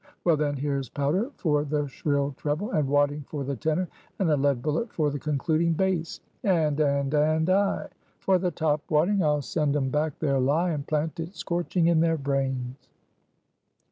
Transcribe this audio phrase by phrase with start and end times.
[0.23, 4.35] Well then, here's powder for the shrill treble; and wadding for the tenor; and a
[4.35, 6.21] lead bullet for the concluding bass!
[6.43, 10.87] And, and, and, ay; for the top wadding, I'll send 'em back their lie, and
[10.87, 12.89] plant it scorching in their brains!"